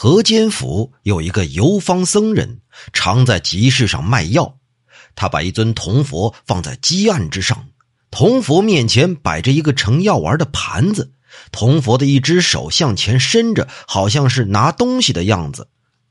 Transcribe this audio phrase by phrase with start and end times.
[0.00, 2.60] 河间府有一个游方僧人，
[2.92, 4.54] 常在集市上卖药。
[5.16, 7.66] 他把一尊铜佛放在基案之上，
[8.08, 11.10] 铜佛面前摆着一个盛药丸的盘子，
[11.50, 15.66] 铜佛的一只手向前伸着，好像是拿东西的样子。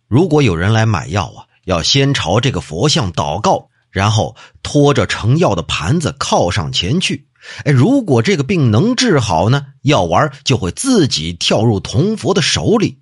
[0.09, 7.25] 如果有人来买药啊，要先朝这个佛像祷告，然后拖着盛药的盘子靠上前去。
[7.63, 12.99] 哎，如果这个病能治好呢，药丸就会自己跳入铜佛的手里。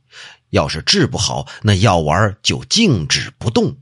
[0.56, 3.76] 要是治不好，那药丸就静止不动。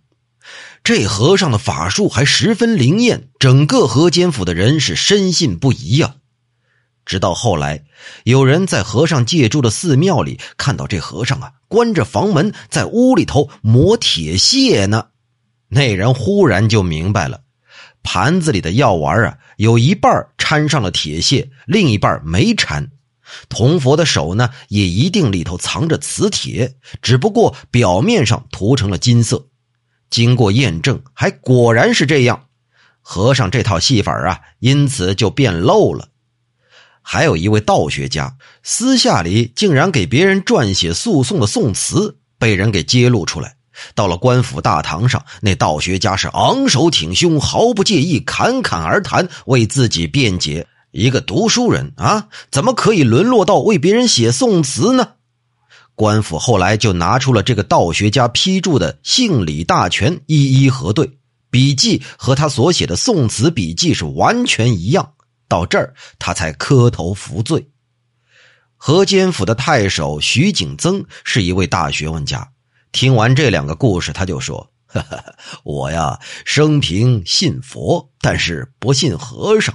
[0.84, 6.16] 这和尚的法术还十分灵验，整个河间府的人是深信不疑呀。
[7.06, 7.84] 直到后来，
[8.24, 15.10] 有人在和尚借住的寺庙里看到这和尚啊，关着房门在屋里头磨铁屑呢。
[15.70, 17.42] 那人忽然就明白了，
[18.02, 22.90] 盘子里的药丸啊，有一半掺上了铁屑，另一半没掺。
[23.50, 29.48] 铜佛的手呢，也一定里头藏着磁铁，只不过表面上涂成了金色。
[30.10, 32.46] 经过验证，还果然是这样。
[33.02, 36.08] 和尚这套戏法啊，因此就变漏了。
[37.02, 43.58] 还有一位道学家，私下里竟然给别人撰写诉讼的宋词，被人给揭露出来。
[43.96, 50.66] 到了官府大堂上，那道学家是昂首挺胸，毫不介意，侃侃而谈，为自己辩解。
[50.94, 55.14] 一个读书人啊，怎么可以沦落到为别人写宋词呢？
[55.96, 61.18] 官府后来就拿出了这个道学家批注的《姓李大全》，一一核对，
[61.50, 65.14] 笔记和他所写的宋词笔记是完全一样。
[65.48, 67.70] 到这儿，他才磕头服罪。
[68.78, 72.52] 河间府的太守徐景增是一位大学问家，
[72.92, 75.24] 听完这两个故事，他就说：“哈哈，
[75.64, 79.74] 我呀，生平信佛，但是不信和尚。”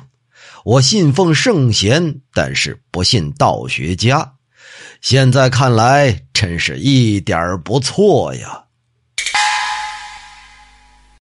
[0.65, 4.35] 我信奉圣贤，但是不信道学家。
[5.01, 8.65] 现在看来，真是一点不错呀。